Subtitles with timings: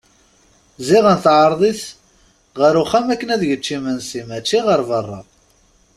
[0.87, 1.81] Ziɣen teɛreḍ-it
[2.59, 5.21] ɣer uxxam akken ad yečč imensi mačči ɣer berra.